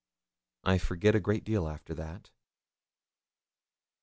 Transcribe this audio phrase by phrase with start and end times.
[0.63, 2.31] I forget a great deal after that.